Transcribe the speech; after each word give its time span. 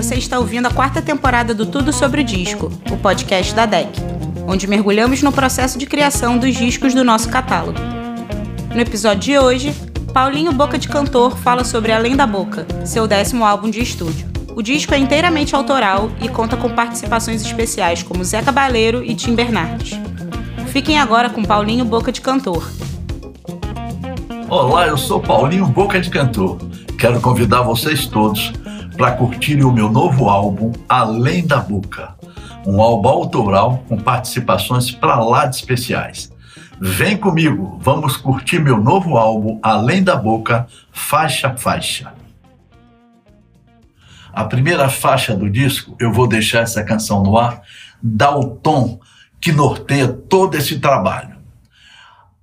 Você 0.00 0.14
está 0.14 0.38
ouvindo 0.38 0.64
a 0.64 0.70
quarta 0.70 1.02
temporada 1.02 1.52
do 1.52 1.66
Tudo 1.66 1.92
Sobre 1.92 2.24
Disco, 2.24 2.72
o 2.90 2.96
podcast 2.96 3.54
da 3.54 3.66
DEC, 3.66 3.90
onde 4.48 4.66
mergulhamos 4.66 5.22
no 5.22 5.30
processo 5.30 5.78
de 5.78 5.84
criação 5.84 6.38
dos 6.38 6.56
discos 6.56 6.94
do 6.94 7.04
nosso 7.04 7.28
catálogo. 7.28 7.78
No 8.74 8.80
episódio 8.80 9.20
de 9.20 9.38
hoje, 9.38 9.74
Paulinho 10.14 10.52
Boca 10.52 10.78
de 10.78 10.88
Cantor 10.88 11.36
fala 11.36 11.64
sobre 11.64 11.92
Além 11.92 12.16
da 12.16 12.26
Boca, 12.26 12.66
seu 12.82 13.06
décimo 13.06 13.44
álbum 13.44 13.68
de 13.68 13.82
estúdio. 13.82 14.26
O 14.56 14.62
disco 14.62 14.94
é 14.94 14.98
inteiramente 14.98 15.54
autoral 15.54 16.10
e 16.22 16.30
conta 16.30 16.56
com 16.56 16.70
participações 16.70 17.44
especiais 17.44 18.02
como 18.02 18.24
Zé 18.24 18.40
Cabaleiro 18.40 19.04
e 19.04 19.14
Tim 19.14 19.34
Bernardes. 19.34 20.00
Fiquem 20.68 20.98
agora 20.98 21.28
com 21.28 21.44
Paulinho 21.44 21.84
Boca 21.84 22.10
de 22.10 22.22
Cantor. 22.22 22.66
Olá, 24.48 24.86
eu 24.86 24.96
sou 24.96 25.20
Paulinho 25.20 25.66
Boca 25.66 26.00
de 26.00 26.08
Cantor. 26.08 26.56
Quero 26.98 27.20
convidar 27.20 27.60
vocês 27.60 28.06
todos 28.06 28.50
para 29.00 29.12
curtirem 29.12 29.64
o 29.64 29.72
meu 29.72 29.90
novo 29.90 30.28
álbum 30.28 30.72
Além 30.86 31.46
da 31.46 31.56
Boca, 31.56 32.14
um 32.66 32.82
álbum 32.82 33.08
autoral 33.08 33.82
com 33.88 33.96
participações 33.96 34.90
para 34.90 35.18
lá 35.24 35.46
de 35.46 35.56
especiais. 35.56 36.30
Vem 36.78 37.16
comigo, 37.16 37.78
vamos 37.80 38.18
curtir 38.18 38.58
meu 38.58 38.76
novo 38.76 39.16
álbum 39.16 39.58
Além 39.62 40.02
da 40.02 40.14
Boca, 40.14 40.66
faixa 40.92 41.56
faixa. 41.56 42.12
A 44.34 44.44
primeira 44.44 44.90
faixa 44.90 45.34
do 45.34 45.48
disco, 45.48 45.96
eu 45.98 46.12
vou 46.12 46.26
deixar 46.26 46.60
essa 46.60 46.84
canção 46.84 47.22
no 47.22 47.38
ar, 47.38 47.62
dá 48.02 48.36
o 48.36 48.50
tom 48.50 49.00
que 49.40 49.50
norteia 49.50 50.08
todo 50.08 50.56
esse 50.56 50.78
trabalho. 50.78 51.38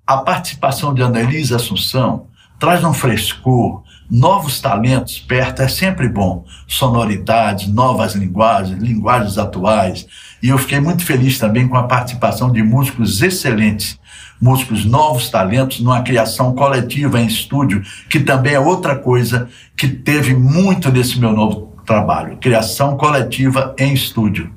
A 0.08 0.18
participação 0.18 0.92
de 0.92 1.04
Annelise 1.04 1.54
Assunção 1.54 2.26
traz 2.58 2.84
um 2.84 2.94
frescor, 2.94 3.84
novos 4.09 4.59
talentos 4.61 5.19
perto 5.19 5.61
é 5.61 5.67
sempre 5.67 6.08
bom. 6.08 6.45
Sonoridades, 6.67 7.67
novas 7.67 8.16
linguagens, 8.16 8.81
linguagens 8.81 9.38
atuais. 9.38 10.08
E 10.41 10.50
eu 10.50 10.58
fiquei 10.58 10.80
muito 10.80 11.03
feliz 11.03 11.38
também 11.38 11.67
com 11.67 11.77
a 11.77 11.83
participação 11.83 12.52
de 12.52 12.61
músicos 12.63 13.22
excelentes, 13.22 14.00
músicos 14.39 14.85
novos 14.85 15.30
talentos 15.30 15.80
numa 15.80 16.02
criação 16.02 16.53
coletiva 16.53 17.19
em 17.19 17.28
estúdio, 17.28 17.81
que 18.09 18.19
também 18.19 18.53
é 18.53 18.59
outra 18.59 18.95
coisa 18.95 19.50
que 19.75 19.88
teve 19.88 20.35
muito 20.35 20.91
nesse 20.91 21.19
meu 21.19 21.33
novo 21.33 21.73
trabalho, 21.85 22.38
criação 22.38 22.97
coletiva 22.97 23.73
em 23.78 23.94
estúdio. 23.94 24.52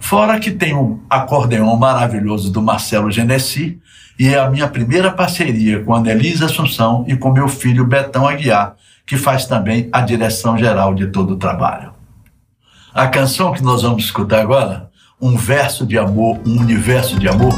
Fora 0.00 0.38
que 0.38 0.50
tem 0.50 0.74
um 0.74 1.00
acordeão 1.08 1.74
maravilhoso 1.76 2.52
do 2.52 2.60
Marcelo 2.60 3.10
Genesi, 3.10 3.80
e 4.18 4.28
é 4.28 4.38
a 4.38 4.50
minha 4.50 4.68
primeira 4.68 5.10
parceria 5.10 5.82
com 5.82 5.94
a 5.94 5.98
Anelise 5.98 6.44
Assunção 6.44 7.04
e 7.08 7.16
com 7.16 7.32
meu 7.32 7.48
filho 7.48 7.84
Betão 7.84 8.28
Aguiar, 8.28 8.76
que 9.04 9.16
faz 9.16 9.46
também 9.46 9.88
a 9.92 10.00
direção 10.00 10.56
geral 10.56 10.94
de 10.94 11.08
todo 11.08 11.34
o 11.34 11.36
trabalho. 11.36 11.92
A 12.92 13.08
canção 13.08 13.52
que 13.52 13.62
nós 13.62 13.82
vamos 13.82 14.04
escutar 14.04 14.40
agora, 14.40 14.90
Um 15.20 15.36
Verso 15.36 15.84
de 15.84 15.98
Amor, 15.98 16.38
Um 16.46 16.60
Universo 16.60 17.18
de 17.18 17.28
Amor. 17.28 17.54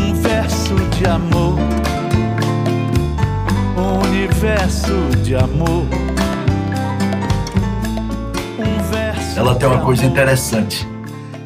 Um 0.00 0.14
verso 0.14 0.74
de 0.96 1.06
amor, 1.06 1.58
um 3.76 4.08
universo 4.08 4.92
de 5.22 5.36
amor. 5.36 5.86
Um 8.58 8.90
verso 8.90 9.38
Ela 9.38 9.54
tem 9.54 9.68
uma 9.68 9.80
coisa 9.80 10.04
interessante 10.04 10.91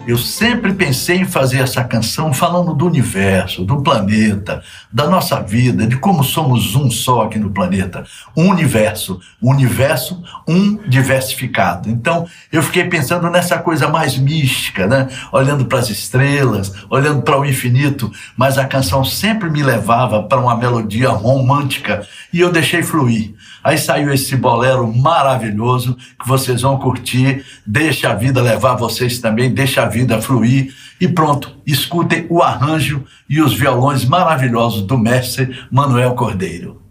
eu 0.07 0.17
sempre 0.17 0.73
pensei 0.73 1.17
em 1.19 1.25
fazer 1.25 1.59
essa 1.59 1.83
canção 1.83 2.33
falando 2.33 2.73
do 2.73 2.87
universo, 2.87 3.65
do 3.65 3.83
planeta, 3.83 4.63
da 4.93 5.09
nossa 5.09 5.41
vida, 5.41 5.85
de 5.87 5.97
como 5.97 6.23
somos 6.23 6.77
um 6.77 6.89
só 6.89 7.23
aqui 7.23 7.39
no 7.39 7.51
planeta. 7.51 8.05
Um 8.37 8.49
universo, 8.49 9.21
um 9.43 9.51
universo, 9.51 10.23
um 10.47 10.77
diversificado. 10.89 11.91
Então, 11.91 12.27
eu 12.53 12.63
fiquei 12.63 12.85
pensando 12.85 13.29
nessa 13.29 13.59
coisa 13.59 13.89
mais 13.89 14.17
mística, 14.17 14.87
né? 14.87 15.09
Olhando 15.33 15.65
para 15.65 15.81
as 15.81 15.91
estrelas, 15.91 16.73
olhando 16.89 17.23
para 17.23 17.39
o 17.39 17.45
infinito, 17.45 18.11
mas 18.37 18.59
a 18.59 18.65
canção 18.65 19.05
sempre 19.05 19.51
me 19.51 19.63
levava 19.63 20.23
para 20.23 20.39
uma 20.39 20.57
melodia 20.57 21.11
romântica 21.11 22.07
e 22.33 22.41
eu 22.41 22.53
deixei 22.53 22.83
fluir. 22.83 23.35
Aí 23.67 23.77
saiu 23.77 24.15
esse 24.15 24.37
bolero 24.37 24.87
maravilhoso 24.87 25.97
que 26.17 26.29
vocês 26.29 26.63
vão 26.63 26.79
curtir. 26.79 27.45
Deixa 27.67 28.11
a 28.11 28.15
vida 28.15 28.41
levar 28.41 28.77
vocês 28.77 29.19
também, 29.19 29.53
deixa 29.53 29.83
a 29.83 29.89
fluir. 30.21 30.75
E 31.01 31.07
pronto, 31.07 31.57
escutem 31.67 32.27
o 32.29 32.43
arranjo 32.43 33.05
e 33.29 33.41
os 33.41 33.55
violões 33.55 34.05
maravilhosos 34.05 34.83
do 34.83 34.99
mestre 34.99 35.57
Manuel 35.71 36.15
Cordeiro. 36.15 36.83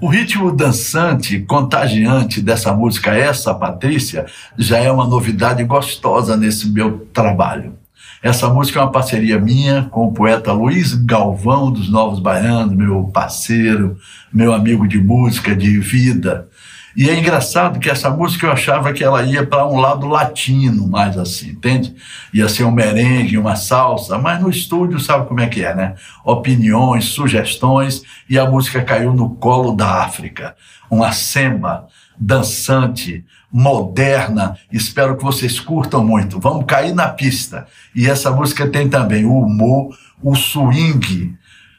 O 0.00 0.08
ritmo 0.08 0.50
dançante, 0.50 1.38
contagiante 1.40 2.42
dessa 2.42 2.72
música, 2.74 3.14
essa 3.14 3.54
Patrícia, 3.54 4.26
já 4.58 4.78
é 4.78 4.90
uma 4.90 5.06
novidade 5.06 5.62
gostosa 5.64 6.36
nesse 6.36 6.68
meu 6.68 7.06
trabalho. 7.12 7.78
Essa 8.22 8.48
música 8.48 8.80
é 8.80 8.82
uma 8.82 8.90
parceria 8.90 9.38
minha 9.38 9.84
com 9.90 10.06
o 10.06 10.12
poeta 10.12 10.52
Luiz 10.52 10.94
Galvão 10.94 11.70
dos 11.70 11.90
Novos 11.90 12.18
Baianos, 12.18 12.74
meu 12.74 13.04
parceiro, 13.04 13.96
meu 14.32 14.52
amigo 14.52 14.88
de 14.88 14.98
música, 14.98 15.54
de 15.54 15.78
vida. 15.78 16.48
E 16.96 17.10
é 17.10 17.18
engraçado 17.18 17.80
que 17.80 17.90
essa 17.90 18.08
música 18.08 18.46
eu 18.46 18.52
achava 18.52 18.92
que 18.92 19.02
ela 19.02 19.22
ia 19.22 19.44
para 19.44 19.66
um 19.66 19.78
lado 19.78 20.06
latino, 20.06 20.86
mais 20.86 21.18
assim, 21.18 21.50
entende? 21.50 21.94
Ia 22.32 22.48
ser 22.48 22.64
um 22.64 22.70
merengue, 22.70 23.36
uma 23.36 23.56
salsa, 23.56 24.16
mas 24.16 24.40
no 24.40 24.48
estúdio 24.48 25.00
sabe 25.00 25.26
como 25.26 25.40
é 25.40 25.48
que 25.48 25.64
é, 25.64 25.74
né? 25.74 25.94
Opiniões, 26.24 27.06
sugestões, 27.06 28.02
e 28.30 28.38
a 28.38 28.48
música 28.48 28.82
caiu 28.82 29.12
no 29.12 29.30
colo 29.30 29.72
da 29.72 30.04
África. 30.04 30.54
Uma 30.88 31.10
semba 31.10 31.88
dançante, 32.16 33.24
moderna. 33.52 34.56
Espero 34.70 35.16
que 35.16 35.24
vocês 35.24 35.58
curtam 35.58 36.04
muito. 36.04 36.38
Vamos 36.38 36.64
cair 36.64 36.94
na 36.94 37.08
pista. 37.08 37.66
E 37.94 38.08
essa 38.08 38.30
música 38.30 38.68
tem 38.68 38.88
também 38.88 39.24
o 39.24 39.38
humor, 39.38 39.96
o 40.22 40.36
swing 40.36 41.36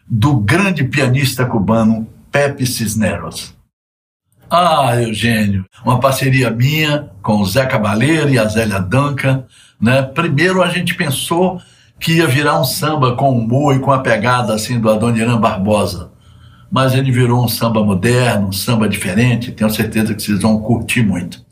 do 0.08 0.36
grande 0.36 0.84
pianista 0.84 1.46
cubano 1.46 2.08
Pepe 2.32 2.66
Cisneros. 2.66 3.55
Ah, 4.50 5.02
Eugênio, 5.02 5.66
uma 5.84 6.00
parceria 6.00 6.52
minha 6.52 7.10
com 7.22 7.38
o 7.38 7.46
Zé 7.46 7.66
Cabaleiro 7.66 8.30
e 8.30 8.38
a 8.38 8.46
Zélia 8.46 8.80
Duncan. 8.80 9.44
Né? 9.82 10.04
Primeiro 10.04 10.62
a 10.62 10.68
gente 10.70 10.94
pensou 10.94 11.60
que 12.00 12.18
ia 12.18 12.28
virar 12.28 12.60
um 12.60 12.64
samba 12.64 13.16
com 13.16 13.36
humor 13.36 13.76
e 13.76 13.80
com 13.80 13.92
a 13.92 14.00
pegada 14.00 14.54
assim 14.54 14.80
do 14.80 14.90
Adoniran 14.90 15.40
Barbosa. 15.40 16.12
Mas 16.72 16.94
ele 16.94 17.12
virou 17.12 17.44
um 17.44 17.48
samba 17.48 17.84
moderno, 17.84 18.50
um 18.50 18.52
samba 18.52 18.88
diferente. 18.88 19.52
Tenho 19.52 19.70
certeza 19.70 20.14
que 20.14 20.22
vocês 20.22 20.42
vão 20.42 20.60
curtir 20.60 21.02
muito. 21.02 21.44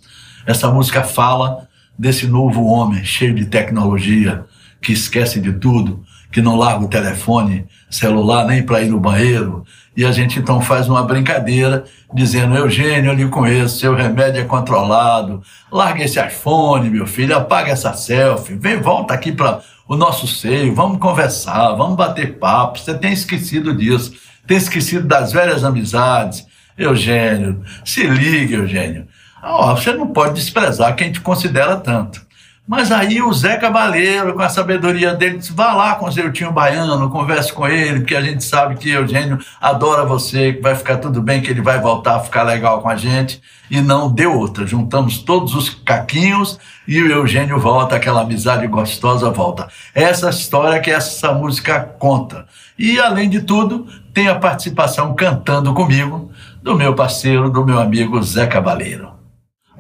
Essa 0.46 0.70
música 0.70 1.04
fala 1.04 1.68
desse 1.98 2.28
novo 2.28 2.64
homem 2.66 3.04
cheio 3.04 3.34
de 3.34 3.46
tecnologia, 3.46 4.46
que 4.81 4.92
esquece 4.92 5.40
de 5.40 5.54
tudo, 5.54 6.04
que 6.34 6.42
não 6.42 6.56
larga 6.56 6.84
o 6.84 6.90
telefone 6.90 7.66
celular 7.92 8.46
nem 8.48 8.64
para 8.64 8.82
ir 8.82 8.90
no 8.90 9.00
banheiro. 9.00 9.64
E 9.96 10.04
a 10.04 10.12
gente 10.12 10.40
então 10.40 10.60
faz 10.60 10.90
uma 10.90 11.04
brincadeira 11.04 11.86
dizendo: 12.12 12.56
Eugênio, 12.56 13.12
eu 13.12 13.16
lhe 13.16 13.28
conheço, 13.28 13.78
seu 13.78 13.94
remédio 13.94 14.42
é 14.42 14.44
controlado, 14.44 15.44
larga 15.72 16.04
esse 16.04 16.20
iPhone, 16.20 16.90
meu 16.90 17.06
filho, 17.06 17.38
apaga 17.38 17.72
essa 17.72 17.94
selfie, 17.94 18.56
vem, 18.56 18.82
volta 18.82 19.14
aqui 19.14 19.32
para 19.32 19.62
o 19.88 19.96
nosso 19.96 20.26
seio, 20.26 20.74
vamos 20.74 20.98
conversar, 20.98 21.74
vamos 21.74 21.96
bater 21.96 22.40
papo. 22.40 22.80
Você 22.80 22.96
tem 22.96 23.14
esquecido 23.14 23.76
disso, 23.76 24.14
tem 24.48 24.58
esquecido 24.58 25.08
das 25.08 25.32
velhas 25.32 25.64
amizades. 25.64 26.46
Eugênio, 26.76 27.62
se 27.86 28.08
liga, 28.08 28.56
Eugênio. 28.56 29.08
Oh, 29.44 29.76
você 29.76 29.94
não 29.94 30.08
pode 30.08 30.34
desprezar 30.34 30.96
quem 30.96 31.12
te 31.12 31.22
considera 31.22 31.76
tanto. 31.76 32.26
Mas 32.66 32.94
aí 32.94 33.22
o 33.22 33.34
Zé 33.34 33.57
Cabaleiro, 33.57 34.34
com 34.34 34.41
a 34.41 34.47
sabedoria 34.47 35.13
dele, 35.13 35.38
disse: 35.38 35.51
vá 35.51 35.74
lá 35.74 35.96
com 35.96 36.06
o 36.06 36.12
Zeutinho 36.12 36.51
Baiano, 36.51 37.09
converse 37.09 37.51
com 37.51 37.68
ele, 37.68 38.00
porque 38.00 38.16
a 38.16 38.22
gente 38.22 38.41
sabe 38.41 38.75
que 38.75 38.90
Eugênio 38.90 39.38
adora 39.60 40.06
você, 40.06 40.54
que 40.54 40.62
vai 40.62 40.74
ficar 40.74 40.98
tudo 40.98 41.21
bem, 41.21 41.42
que 41.42 41.51
ele 41.51 41.62
vai 41.62 41.81
voltar 41.81 42.15
a 42.15 42.19
ficar 42.21 42.44
legal 42.44 42.81
com 42.81 42.88
a 42.88 42.95
gente. 42.95 43.42
E 43.69 43.81
não 43.81 44.10
deu 44.10 44.38
outra. 44.38 44.65
Juntamos 44.65 45.18
todos 45.18 45.54
os 45.56 45.69
caquinhos 45.69 46.57
e 46.88 47.01
o 47.01 47.12
Eugênio 47.12 47.60
volta, 47.60 47.98
aquela 47.98 48.21
amizade 48.21 48.66
gostosa 48.68 49.30
volta. 49.30 49.68
Essa 49.94 50.30
história 50.30 50.80
que 50.80 50.92
essa 50.92 51.33
música 51.33 51.81
conta. 52.00 52.45
E, 52.80 52.98
além 52.98 53.30
de 53.30 53.42
tudo, 53.42 53.88
tem 54.13 54.30
a 54.30 54.36
participação 54.36 55.13
cantando 55.16 55.74
comigo 55.74 56.31
do 56.62 56.75
meu 56.75 56.95
parceiro, 56.95 57.50
do 57.50 57.66
meu 57.66 57.80
amigo 57.80 58.21
Zé 58.24 58.48
Cabaleiro. 58.48 59.12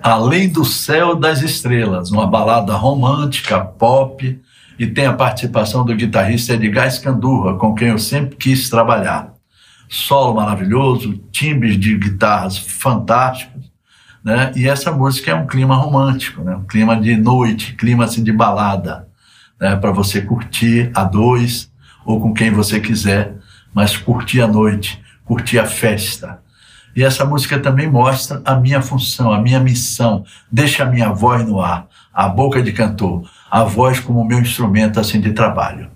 Além 0.03 0.49
do 0.49 0.65
Céu 0.65 1.15
das 1.15 1.41
Estrelas, 1.41 2.11
uma 2.11 2.27
balada 2.27 2.73
romântica, 2.75 3.61
pop, 3.61 4.37
e 4.77 4.85
tem 4.85 5.05
a 5.05 5.13
participação 5.13 5.85
do 5.85 5.95
guitarrista 5.95 6.55
Edgar 6.55 6.87
Escandurra, 6.87 7.57
com 7.57 7.73
quem 7.73 7.87
eu 7.87 7.97
sempre 7.97 8.35
quis 8.35 8.69
trabalhar. 8.69 9.31
Solo 9.87 10.33
maravilhoso, 10.33 11.13
timbres 11.31 11.79
de 11.79 11.97
guitarras 11.97 12.57
fantásticos, 12.57 13.71
né? 14.21 14.51
E 14.57 14.67
essa 14.67 14.91
música 14.91 15.31
é 15.31 15.35
um 15.35 15.47
clima 15.47 15.77
romântico, 15.77 16.43
né? 16.43 16.53
Um 16.53 16.65
clima 16.65 16.99
de 16.99 17.15
noite, 17.15 17.73
clima 17.75 18.03
assim 18.03 18.25
de 18.25 18.33
balada, 18.33 19.07
né? 19.57 19.77
Para 19.77 19.93
você 19.93 20.19
curtir 20.19 20.91
a 20.93 21.05
dois 21.05 21.71
ou 22.05 22.19
com 22.19 22.33
quem 22.33 22.51
você 22.51 22.77
quiser, 22.81 23.37
mas 23.73 23.95
curtir 23.95 24.41
a 24.41 24.47
noite, 24.47 25.01
curtir 25.23 25.59
a 25.59 25.65
festa. 25.65 26.43
E 26.95 27.03
essa 27.03 27.25
música 27.25 27.59
também 27.59 27.89
mostra 27.89 28.41
a 28.45 28.55
minha 28.55 28.81
função, 28.81 29.31
a 29.33 29.41
minha 29.41 29.59
missão. 29.59 30.23
Deixa 30.51 30.83
a 30.83 30.85
minha 30.85 31.09
voz 31.09 31.47
no 31.47 31.59
ar, 31.59 31.87
a 32.13 32.27
boca 32.27 32.61
de 32.61 32.71
cantor, 32.71 33.23
a 33.49 33.63
voz 33.63 33.99
como 33.99 34.23
meu 34.23 34.39
instrumento 34.39 34.99
assim 34.99 35.19
de 35.19 35.33
trabalho. 35.33 35.89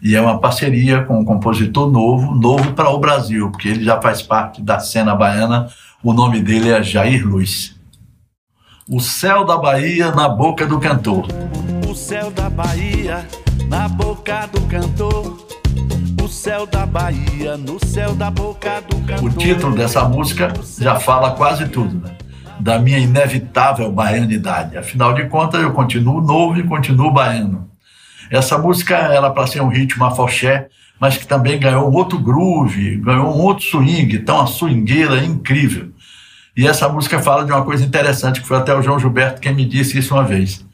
E 0.00 0.14
é 0.14 0.20
uma 0.20 0.38
parceria 0.38 1.02
com 1.02 1.20
um 1.20 1.24
compositor 1.24 1.90
novo, 1.90 2.34
novo 2.34 2.72
para 2.72 2.88
o 2.88 2.98
Brasil, 2.98 3.50
porque 3.50 3.68
ele 3.68 3.84
já 3.84 4.00
faz 4.00 4.22
parte 4.22 4.62
da 4.62 4.78
cena 4.78 5.14
baiana. 5.14 5.68
O 6.02 6.12
nome 6.12 6.40
dele 6.40 6.70
é 6.70 6.82
Jair 6.82 7.26
Luiz. 7.26 7.76
O 8.88 9.00
céu 9.00 9.44
da 9.44 9.58
Bahia 9.58 10.12
na 10.12 10.28
boca 10.28 10.66
do 10.66 10.78
cantor. 10.78 11.26
O 11.88 11.94
céu 11.94 12.30
da 12.30 12.48
Bahia 12.48 13.26
na 13.68 13.88
boca 13.88 14.46
do 14.46 14.60
cantor. 14.62 15.47
O 16.22 16.28
céu 16.28 16.66
da 16.66 16.84
Bahia 16.84 17.56
no 17.56 17.84
céu 17.84 18.14
da 18.14 18.30
boca 18.30 18.80
do 18.82 18.96
cantor. 19.06 19.24
O 19.24 19.30
título 19.30 19.76
dessa 19.76 20.08
música 20.08 20.52
já 20.78 20.98
fala 21.00 21.32
quase 21.32 21.68
tudo, 21.68 21.98
né? 22.06 22.14
Da 22.60 22.78
minha 22.78 22.98
inevitável 22.98 23.90
baianidade. 23.90 24.76
Afinal 24.76 25.14
de 25.14 25.26
contas, 25.26 25.62
eu 25.62 25.72
continuo 25.72 26.20
novo 26.20 26.58
e 26.58 26.64
continuo 26.64 27.10
baiano. 27.10 27.70
Essa 28.30 28.58
música 28.58 28.96
era 28.96 29.30
para 29.30 29.46
ser 29.46 29.62
um 29.62 29.68
ritmo 29.68 30.04
afoxé, 30.04 30.68
mas 31.00 31.16
que 31.16 31.26
também 31.26 31.58
ganhou 31.58 31.88
um 31.88 31.94
outro 31.94 32.18
groove, 32.18 32.96
ganhou 32.96 33.34
um 33.34 33.40
outro 33.40 33.64
swing, 33.64 34.16
então 34.16 34.36
uma 34.36 34.46
swingueira 34.46 35.24
incrível. 35.24 35.92
E 36.56 36.66
essa 36.66 36.88
música 36.88 37.20
fala 37.20 37.44
de 37.44 37.52
uma 37.52 37.64
coisa 37.64 37.84
interessante, 37.84 38.40
que 38.40 38.46
foi 38.46 38.56
até 38.56 38.74
o 38.74 38.82
João 38.82 38.98
Gilberto 38.98 39.40
quem 39.40 39.54
me 39.54 39.64
disse 39.64 39.98
isso 39.98 40.14
uma 40.14 40.24
vez, 40.24 40.64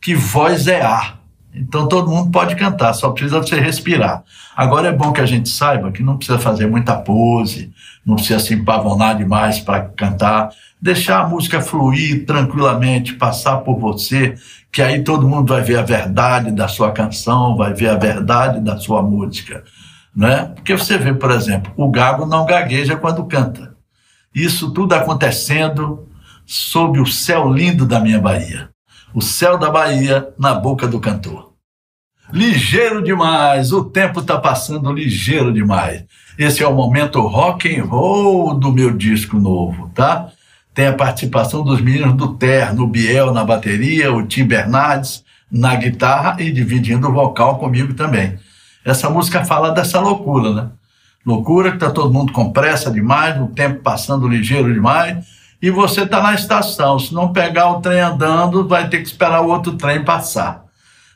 que 0.00 0.14
voz 0.14 0.66
é 0.66 0.82
ar. 0.82 1.23
Então 1.54 1.86
todo 1.86 2.10
mundo 2.10 2.32
pode 2.32 2.56
cantar, 2.56 2.92
só 2.94 3.10
precisa 3.10 3.38
você 3.38 3.60
respirar. 3.60 4.24
Agora 4.56 4.88
é 4.88 4.92
bom 4.92 5.12
que 5.12 5.20
a 5.20 5.26
gente 5.26 5.48
saiba 5.48 5.92
que 5.92 6.02
não 6.02 6.16
precisa 6.16 6.38
fazer 6.38 6.66
muita 6.66 6.96
pose, 6.96 7.72
não 8.04 8.16
precisa 8.16 8.40
se 8.40 8.54
empavonar 8.54 9.16
demais 9.16 9.60
para 9.60 9.82
cantar, 9.82 10.50
deixar 10.80 11.20
a 11.20 11.28
música 11.28 11.60
fluir 11.60 12.26
tranquilamente, 12.26 13.14
passar 13.14 13.58
por 13.58 13.78
você, 13.78 14.34
que 14.72 14.82
aí 14.82 15.04
todo 15.04 15.28
mundo 15.28 15.54
vai 15.54 15.62
ver 15.62 15.78
a 15.78 15.82
verdade 15.82 16.50
da 16.50 16.66
sua 16.66 16.90
canção, 16.90 17.56
vai 17.56 17.72
ver 17.72 17.88
a 17.88 17.96
verdade 17.96 18.60
da 18.60 18.76
sua 18.76 19.00
música, 19.00 19.62
né? 20.14 20.50
Porque 20.56 20.76
você 20.76 20.98
vê, 20.98 21.14
por 21.14 21.30
exemplo, 21.30 21.72
o 21.76 21.88
gago 21.88 22.26
não 22.26 22.44
gagueja 22.44 22.96
quando 22.96 23.24
canta. 23.26 23.74
Isso 24.34 24.72
tudo 24.72 24.92
acontecendo 24.94 26.08
sob 26.44 27.00
o 27.00 27.06
céu 27.06 27.48
lindo 27.48 27.86
da 27.86 28.00
minha 28.00 28.20
Bahia. 28.20 28.73
O 29.14 29.22
céu 29.22 29.56
da 29.56 29.70
Bahia 29.70 30.30
na 30.36 30.54
boca 30.54 30.88
do 30.88 30.98
cantor. 30.98 31.52
Ligeiro 32.32 33.00
demais, 33.00 33.70
o 33.70 33.84
tempo 33.84 34.18
está 34.18 34.36
passando 34.38 34.92
ligeiro 34.92 35.52
demais. 35.52 36.02
Esse 36.36 36.64
é 36.64 36.66
o 36.66 36.74
momento 36.74 37.20
rock 37.20 37.72
and 37.78 37.84
roll 37.84 38.54
do 38.54 38.72
meu 38.72 38.90
disco 38.90 39.38
novo, 39.38 39.88
tá? 39.94 40.30
Tem 40.74 40.88
a 40.88 40.94
participação 40.94 41.62
dos 41.62 41.80
meninos 41.80 42.16
do 42.16 42.34
Terno, 42.34 42.88
Biel 42.88 43.32
na 43.32 43.44
bateria, 43.44 44.12
o 44.12 44.26
Tim 44.26 44.46
Bernardes 44.46 45.22
na 45.48 45.76
guitarra 45.76 46.42
e 46.42 46.50
dividindo 46.50 47.06
o 47.06 47.12
vocal 47.12 47.58
comigo 47.58 47.94
também. 47.94 48.36
Essa 48.84 49.08
música 49.08 49.44
fala 49.44 49.70
dessa 49.70 50.00
loucura, 50.00 50.52
né? 50.52 50.70
Loucura 51.24 51.70
que 51.70 51.78
tá 51.78 51.88
todo 51.88 52.12
mundo 52.12 52.32
com 52.32 52.52
pressa 52.52 52.90
demais, 52.90 53.40
o 53.40 53.46
tempo 53.46 53.80
passando 53.80 54.26
ligeiro 54.26 54.74
demais, 54.74 55.24
e 55.64 55.70
você 55.70 56.02
está 56.02 56.22
na 56.22 56.34
estação. 56.34 56.98
Se 56.98 57.14
não 57.14 57.32
pegar 57.32 57.70
o 57.70 57.80
trem 57.80 57.98
andando, 57.98 58.68
vai 58.68 58.86
ter 58.86 58.98
que 58.98 59.08
esperar 59.08 59.40
o 59.40 59.48
outro 59.48 59.72
trem 59.72 60.04
passar. 60.04 60.62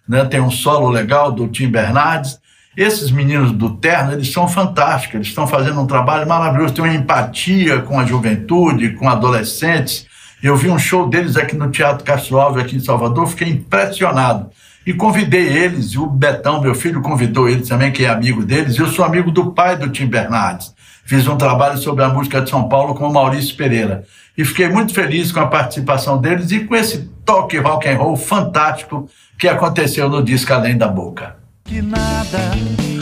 Né? 0.09 0.25
Tem 0.25 0.41
um 0.41 0.51
solo 0.51 0.89
legal 0.89 1.31
do 1.31 1.47
Tim 1.49 1.69
Bernardes. 1.69 2.41
Esses 2.75 3.11
meninos 3.11 3.53
do 3.53 3.77
Terno, 3.77 4.13
eles 4.13 4.33
são 4.33 4.49
fantásticos, 4.49 5.17
eles 5.17 5.27
estão 5.27 5.47
fazendo 5.47 5.79
um 5.83 5.87
trabalho 5.87 6.27
maravilhoso, 6.27 6.73
tem 6.73 6.83
uma 6.83 6.95
empatia 6.95 7.81
com 7.83 8.01
a 8.01 8.07
juventude, 8.07 8.95
com 8.95 9.07
adolescentes. 9.07 10.07
Eu 10.43 10.57
vi 10.57 10.71
um 10.71 10.79
show 10.79 11.07
deles 11.07 11.37
aqui 11.37 11.55
no 11.55 11.71
Teatro 11.71 12.03
Castro 12.03 12.41
Alves, 12.41 12.65
aqui 12.65 12.77
em 12.77 12.81
Salvador, 12.81 13.27
fiquei 13.27 13.51
impressionado. 13.51 14.49
E 14.87 14.95
convidei 14.95 15.47
eles, 15.47 15.89
e 15.89 15.99
o 15.99 16.07
Betão, 16.07 16.63
meu 16.63 16.75
filho, 16.75 17.03
convidou 17.03 17.51
eles 17.51 17.69
também, 17.69 17.93
que 17.93 18.07
é 18.07 18.09
amigo 18.09 18.43
deles. 18.43 18.79
Eu 18.79 18.87
sou 18.87 19.05
amigo 19.05 19.31
do 19.31 19.53
pai 19.53 19.77
do 19.77 19.91
Tim 19.91 20.07
Bernardes. 20.07 20.73
Fiz 21.09 21.27
um 21.27 21.39
trabalho 21.39 21.79
sobre 21.79 22.05
a 22.05 22.11
música 22.11 22.39
de 22.39 22.51
São 22.51 22.69
Paulo 22.69 22.95
com 22.95 23.09
o 23.09 23.11
Maurício 23.11 23.57
Pereira. 23.57 24.05
E 24.37 24.45
fiquei 24.45 24.69
muito 24.69 24.93
feliz 24.93 25.33
com 25.33 25.41
a 25.41 25.47
participação 25.47 26.21
deles 26.21 26.53
e 26.53 26.61
com 26.61 26.77
esse 26.77 27.09
toque 27.25 27.57
rock 27.57 27.89
and 27.89 27.97
roll 27.97 28.15
fantástico 28.15 29.09
que 29.39 29.49
aconteceu 29.49 30.11
no 30.11 30.23
disco 30.23 30.53
Além 30.53 30.77
da 30.77 30.87
Boca. 30.87 31.37
Que 31.65 31.81
nada 31.81 32.51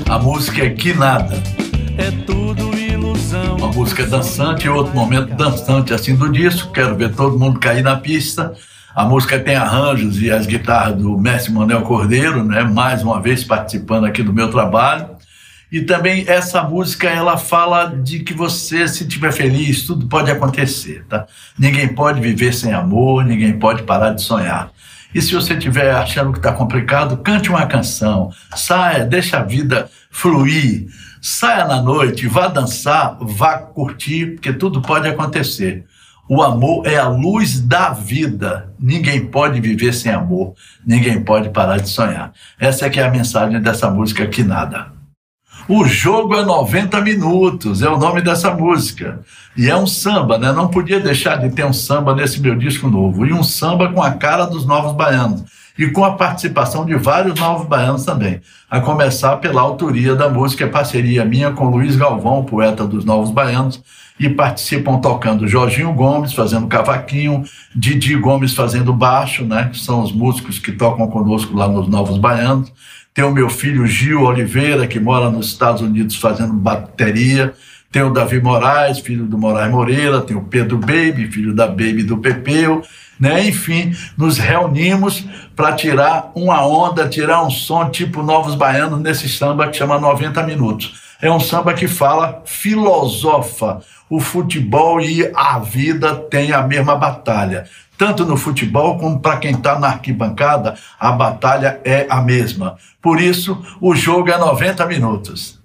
A 0.08 0.20
música 0.20 0.64
é 0.64 0.70
Que 0.70 0.94
Nada. 0.94 1.34
é 1.98 2.12
tudo 2.24 2.78
ilusão. 2.78 3.56
Uma 3.56 3.72
música 3.72 4.06
dançante, 4.06 4.68
outro 4.68 4.94
momento 4.94 5.34
dançante 5.34 5.92
assim 5.92 6.14
do 6.14 6.30
disco. 6.30 6.70
Quero 6.70 6.94
ver 6.94 7.12
todo 7.12 7.36
mundo 7.36 7.58
cair 7.58 7.82
na 7.82 7.96
pista. 7.96 8.54
A 8.94 9.04
música 9.04 9.36
tem 9.36 9.56
arranjos 9.56 10.22
e 10.22 10.30
as 10.30 10.46
guitarras 10.46 10.94
do 10.94 11.18
Mestre 11.18 11.52
Manuel 11.52 11.82
Cordeiro, 11.82 12.44
né? 12.44 12.62
mais 12.62 13.02
uma 13.02 13.20
vez 13.20 13.42
participando 13.42 14.04
aqui 14.06 14.22
do 14.22 14.32
meu 14.32 14.48
trabalho. 14.48 15.15
E 15.70 15.80
também 15.80 16.24
essa 16.28 16.62
música 16.62 17.08
ela 17.08 17.36
fala 17.36 17.86
de 17.86 18.20
que 18.20 18.32
você, 18.32 18.86
se 18.86 19.02
estiver 19.02 19.32
feliz, 19.32 19.82
tudo 19.82 20.06
pode 20.06 20.30
acontecer, 20.30 21.04
tá? 21.08 21.26
Ninguém 21.58 21.88
pode 21.88 22.20
viver 22.20 22.54
sem 22.54 22.72
amor, 22.72 23.24
ninguém 23.24 23.58
pode 23.58 23.82
parar 23.82 24.12
de 24.12 24.22
sonhar. 24.22 24.70
E 25.12 25.20
se 25.20 25.34
você 25.34 25.54
estiver 25.54 25.92
achando 25.92 26.30
que 26.32 26.38
está 26.38 26.52
complicado, 26.52 27.16
cante 27.16 27.48
uma 27.48 27.66
canção, 27.66 28.30
saia, 28.54 29.04
deixa 29.04 29.38
a 29.38 29.42
vida 29.42 29.90
fluir, 30.10 30.86
saia 31.20 31.64
na 31.64 31.82
noite, 31.82 32.28
vá 32.28 32.48
dançar, 32.48 33.16
vá 33.20 33.58
curtir, 33.58 34.32
porque 34.32 34.52
tudo 34.52 34.82
pode 34.82 35.08
acontecer. 35.08 35.84
O 36.28 36.42
amor 36.42 36.86
é 36.86 36.96
a 36.96 37.08
luz 37.08 37.60
da 37.60 37.90
vida. 37.90 38.72
Ninguém 38.78 39.26
pode 39.26 39.60
viver 39.60 39.94
sem 39.94 40.12
amor, 40.12 40.54
ninguém 40.84 41.22
pode 41.22 41.50
parar 41.50 41.78
de 41.78 41.88
sonhar. 41.88 42.32
Essa 42.58 42.86
é 42.86 42.90
que 42.90 43.00
é 43.00 43.04
a 43.04 43.10
mensagem 43.10 43.60
dessa 43.60 43.90
música 43.90 44.26
que 44.26 44.42
nada. 44.42 44.95
O 45.68 45.84
jogo 45.84 46.34
é 46.36 46.44
90 46.44 47.00
minutos, 47.00 47.82
é 47.82 47.88
o 47.88 47.98
nome 47.98 48.20
dessa 48.20 48.52
música. 48.54 49.20
E 49.56 49.68
é 49.68 49.76
um 49.76 49.86
samba, 49.86 50.38
né? 50.38 50.52
Não 50.52 50.68
podia 50.68 51.00
deixar 51.00 51.36
de 51.36 51.50
ter 51.50 51.64
um 51.64 51.72
samba 51.72 52.14
nesse 52.14 52.40
meu 52.40 52.54
disco 52.54 52.88
novo. 52.88 53.26
E 53.26 53.32
um 53.32 53.42
samba 53.42 53.92
com 53.92 54.02
a 54.02 54.12
cara 54.12 54.44
dos 54.44 54.64
novos 54.64 54.92
baianos. 54.92 55.44
E 55.78 55.88
com 55.88 56.04
a 56.04 56.12
participação 56.12 56.84
de 56.84 56.94
vários 56.94 57.38
novos 57.38 57.66
baianos 57.66 58.04
também. 58.04 58.40
A 58.70 58.80
começar 58.80 59.36
pela 59.36 59.60
autoria 59.60 60.14
da 60.14 60.28
música, 60.28 60.66
parceria 60.66 61.24
minha 61.24 61.50
com 61.50 61.68
Luiz 61.68 61.96
Galvão, 61.96 62.44
poeta 62.44 62.86
dos 62.86 63.04
Novos 63.04 63.30
Baianos. 63.30 63.82
E 64.18 64.30
participam 64.30 64.98
tocando 64.98 65.46
Jorginho 65.46 65.92
Gomes 65.92 66.32
fazendo 66.32 66.66
cavaquinho, 66.66 67.44
Didi 67.74 68.16
Gomes 68.16 68.54
fazendo 68.54 68.90
baixo, 68.92 69.44
né? 69.44 69.68
Que 69.70 69.78
são 69.78 70.00
os 70.00 70.10
músicos 70.10 70.58
que 70.58 70.72
tocam 70.72 71.06
conosco 71.08 71.54
lá 71.54 71.68
nos 71.68 71.86
Novos 71.86 72.16
Baianos. 72.16 72.72
Tem 73.12 73.24
o 73.24 73.30
meu 73.30 73.50
filho 73.50 73.86
Gil 73.86 74.22
Oliveira, 74.22 74.86
que 74.86 74.98
mora 74.98 75.30
nos 75.30 75.48
Estados 75.48 75.82
Unidos 75.82 76.16
fazendo 76.16 76.54
bateria. 76.54 77.52
Tem 77.96 78.02
o 78.02 78.10
Davi 78.10 78.42
Moraes, 78.42 78.98
filho 78.98 79.24
do 79.24 79.38
Moraes 79.38 79.72
Moreira. 79.72 80.20
Tem 80.20 80.36
o 80.36 80.42
Pedro 80.42 80.76
Baby, 80.76 81.30
filho 81.32 81.54
da 81.54 81.66
Baby 81.66 82.02
do 82.02 82.18
Pepeu. 82.18 82.82
Né? 83.18 83.48
Enfim, 83.48 83.96
nos 84.18 84.36
reunimos 84.36 85.24
para 85.56 85.72
tirar 85.72 86.30
uma 86.34 86.60
onda, 86.66 87.08
tirar 87.08 87.42
um 87.42 87.48
som 87.48 87.88
tipo 87.88 88.22
Novos 88.22 88.54
Baianos 88.54 89.00
nesse 89.00 89.30
samba 89.30 89.68
que 89.68 89.78
chama 89.78 89.98
90 89.98 90.42
Minutos. 90.42 90.92
É 91.22 91.30
um 91.30 91.40
samba 91.40 91.72
que 91.72 91.88
fala, 91.88 92.42
filosofa. 92.44 93.80
O 94.10 94.20
futebol 94.20 95.00
e 95.00 95.32
a 95.34 95.58
vida 95.58 96.16
têm 96.16 96.52
a 96.52 96.60
mesma 96.60 96.96
batalha 96.96 97.64
tanto 97.96 98.26
no 98.26 98.36
futebol 98.36 98.98
como 98.98 99.20
para 99.20 99.38
quem 99.38 99.52
está 99.52 99.78
na 99.78 99.88
arquibancada, 99.88 100.74
a 101.00 101.12
batalha 101.12 101.80
é 101.82 102.06
a 102.10 102.20
mesma. 102.20 102.76
Por 103.00 103.18
isso, 103.18 103.58
o 103.80 103.94
jogo 103.94 104.28
é 104.30 104.36
90 104.36 104.84
minutos. 104.84 105.55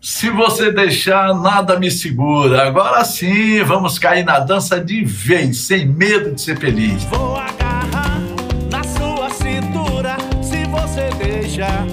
Se 0.00 0.30
você 0.30 0.70
deixar, 0.70 1.34
nada 1.34 1.78
me 1.78 1.90
segura. 1.90 2.62
Agora 2.68 3.04
sim, 3.04 3.62
vamos 3.64 3.98
cair 3.98 4.24
na 4.24 4.38
dança 4.38 4.80
de 4.80 5.04
vez, 5.04 5.58
sem 5.58 5.86
medo 5.86 6.34
de 6.34 6.40
ser 6.40 6.56
feliz. 6.56 7.02
Vou 7.04 7.36
agarrar 7.36 8.20
na 8.70 8.84
sua 8.84 9.28
cintura. 9.30 10.16
Se 10.40 10.64
você 10.66 11.10
deixar, 11.18 11.84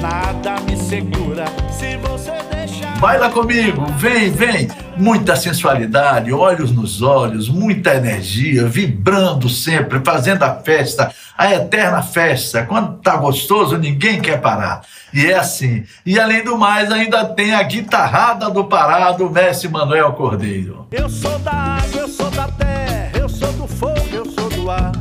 nada 0.00 0.60
me 0.62 0.76
segura. 0.76 1.44
Se 1.70 1.96
você 1.98 2.32
deixar. 2.52 2.98
Baila 2.98 3.30
comigo, 3.30 3.86
vem, 3.96 4.32
vem. 4.32 4.68
Muita 5.02 5.34
sensualidade, 5.34 6.32
olhos 6.32 6.70
nos 6.70 7.02
olhos, 7.02 7.48
muita 7.48 7.92
energia, 7.92 8.68
vibrando 8.68 9.48
sempre, 9.48 10.00
fazendo 10.04 10.44
a 10.44 10.54
festa, 10.54 11.12
a 11.36 11.52
eterna 11.52 12.00
festa. 12.02 12.64
Quando 12.64 12.98
tá 12.98 13.16
gostoso, 13.16 13.76
ninguém 13.76 14.20
quer 14.20 14.40
parar. 14.40 14.82
E 15.12 15.26
é 15.26 15.34
assim. 15.34 15.82
E 16.06 16.20
além 16.20 16.44
do 16.44 16.56
mais, 16.56 16.92
ainda 16.92 17.24
tem 17.24 17.52
a 17.52 17.64
guitarrada 17.64 18.48
do 18.48 18.62
Pará 18.66 19.10
do 19.10 19.28
Mestre 19.28 19.68
Manuel 19.68 20.12
Cordeiro. 20.12 20.86
Eu 20.92 21.08
sou 21.08 21.36
da 21.40 21.50
água, 21.50 22.02
eu 22.02 22.08
sou 22.08 22.30
da 22.30 22.46
terra, 22.46 23.10
eu 23.18 23.28
sou 23.28 23.52
do 23.54 23.66
fogo, 23.66 24.08
eu 24.12 24.24
sou 24.24 24.48
do 24.50 24.70
ar. 24.70 24.92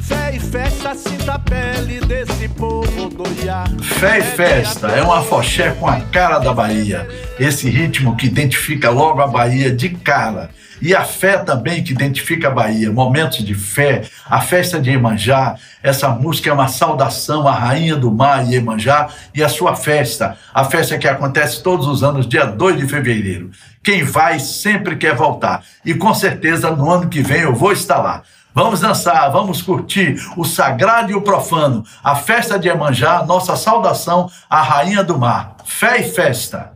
Fé 0.00 0.34
e 0.34 0.40
festa 0.40 0.96
sinta 0.96 1.34
a 1.34 1.38
pele 1.38 2.00
desse 2.00 2.48
povo 2.48 3.08
doiar. 3.08 3.70
Fé 3.80 4.18
e 4.18 4.22
festa 4.22 4.88
é 4.88 5.00
um 5.00 5.12
afoxé 5.12 5.70
com 5.78 5.86
a 5.86 6.00
cara 6.00 6.40
da 6.40 6.52
Bahia. 6.52 7.08
Esse 7.38 7.68
ritmo 7.68 8.16
que 8.16 8.26
identifica 8.26 8.90
logo 8.90 9.20
a 9.20 9.26
Bahia 9.26 9.70
de 9.70 9.88
cara. 9.88 10.50
E 10.80 10.94
a 10.94 11.04
fé 11.04 11.38
também 11.38 11.82
que 11.82 11.92
identifica 11.92 12.48
a 12.48 12.50
Bahia, 12.50 12.92
momentos 12.92 13.44
de 13.44 13.54
fé, 13.54 14.02
a 14.26 14.40
festa 14.40 14.80
de 14.80 14.90
Iemanjá. 14.90 15.56
Essa 15.82 16.08
música 16.10 16.50
é 16.50 16.52
uma 16.52 16.68
saudação 16.68 17.46
à 17.48 17.52
rainha 17.52 17.96
do 17.96 18.10
mar 18.10 18.48
Iemanjá 18.48 19.08
e 19.34 19.42
a 19.42 19.48
sua 19.48 19.74
festa, 19.74 20.36
a 20.52 20.64
festa 20.64 20.98
que 20.98 21.08
acontece 21.08 21.62
todos 21.62 21.88
os 21.88 22.04
anos, 22.04 22.28
dia 22.28 22.44
2 22.44 22.76
de 22.76 22.86
fevereiro. 22.86 23.50
Quem 23.82 24.04
vai 24.04 24.38
sempre 24.38 24.96
quer 24.96 25.14
voltar. 25.16 25.64
E 25.84 25.94
com 25.94 26.14
certeza 26.14 26.70
no 26.70 26.88
ano 26.90 27.08
que 27.08 27.22
vem 27.22 27.42
eu 27.42 27.54
vou 27.54 27.72
estar 27.72 27.98
lá. 27.98 28.22
Vamos 28.54 28.80
dançar, 28.80 29.28
vamos 29.32 29.60
curtir 29.60 30.14
o 30.36 30.44
sagrado 30.44 31.10
e 31.10 31.14
o 31.14 31.22
profano, 31.22 31.84
a 32.02 32.14
festa 32.14 32.56
de 32.56 32.68
Iemanjá, 32.68 33.24
nossa 33.26 33.56
saudação 33.56 34.30
à 34.48 34.62
rainha 34.62 35.02
do 35.02 35.18
mar. 35.18 35.56
Fé 35.64 36.00
e 36.00 36.04
festa. 36.04 36.73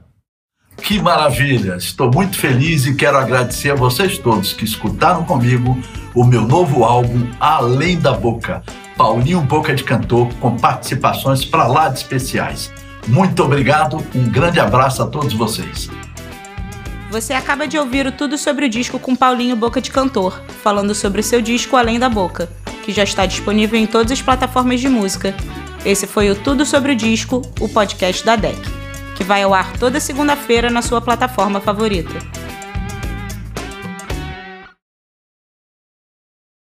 Que 0.89 1.03
maravilha! 1.03 1.77
Estou 1.77 2.11
muito 2.11 2.39
feliz 2.39 2.87
e 2.87 2.95
quero 2.95 3.19
agradecer 3.19 3.71
a 3.73 3.75
vocês 3.75 4.17
todos 4.17 4.55
que 4.55 4.65
escutaram 4.65 5.23
comigo 5.23 5.79
o 6.15 6.25
meu 6.25 6.41
novo 6.41 6.83
álbum 6.83 7.29
Além 7.39 7.99
da 7.99 8.15
Boca, 8.15 8.63
Paulinho 8.97 9.43
Boca 9.43 9.75
de 9.75 9.85
Cantor, 9.85 10.33
com 10.41 10.57
participações 10.57 11.45
para 11.45 11.67
lá 11.67 11.91
de 11.91 11.99
especiais. 11.99 12.73
Muito 13.07 13.45
obrigado, 13.45 14.03
um 14.15 14.31
grande 14.31 14.61
abraço 14.61 15.03
a 15.03 15.07
todos 15.07 15.35
vocês. 15.35 15.91
Você 17.11 17.35
acaba 17.35 17.69
de 17.69 17.77
ouvir 17.77 18.07
o 18.07 18.13
Tudo 18.13 18.39
sobre 18.39 18.65
o 18.65 18.71
Disco 18.71 18.99
com 18.99 19.15
Paulinho 19.15 19.57
Boca 19.57 19.83
de 19.83 19.91
Cantor, 19.91 20.41
falando 20.63 20.95
sobre 20.95 21.21
o 21.21 21.25
seu 21.25 21.43
disco 21.43 21.77
Além 21.77 21.99
da 21.99 22.09
Boca, 22.09 22.49
que 22.83 22.93
já 22.93 23.03
está 23.03 23.27
disponível 23.27 23.79
em 23.79 23.87
todas 23.87 24.11
as 24.11 24.23
plataformas 24.23 24.81
de 24.81 24.89
música. 24.89 25.35
Esse 25.85 26.07
foi 26.07 26.31
o 26.31 26.35
Tudo 26.35 26.65
sobre 26.65 26.93
o 26.93 26.97
Disco, 26.97 27.43
o 27.61 27.69
podcast 27.69 28.25
da 28.25 28.37
DEC 28.37 28.78
que 29.19 29.25
vai 29.25 29.43
ao 29.43 29.53
ar 29.53 29.77
toda 29.77 29.99
segunda-feira 29.99 30.71
na 30.71 30.81
sua 30.81 31.01
plataforma 31.01 31.61
favorita. 31.61 32.38